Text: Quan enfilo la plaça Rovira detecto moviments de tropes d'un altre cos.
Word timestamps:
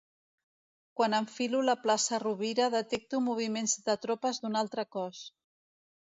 Quan 0.99 1.15
enfilo 1.17 1.59
la 1.65 1.75
plaça 1.81 2.19
Rovira 2.23 2.69
detecto 2.75 3.19
moviments 3.25 3.75
de 3.89 3.97
tropes 4.07 4.41
d'un 4.45 4.57
altre 4.63 4.87
cos. 4.97 5.21